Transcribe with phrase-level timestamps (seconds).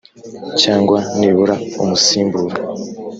[0.61, 2.55] cyangwa nibura umusimbura